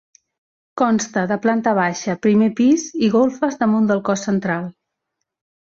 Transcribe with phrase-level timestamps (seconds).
[0.81, 4.71] Consta de planta baixa, primer pis, i golfes damunt el cos central.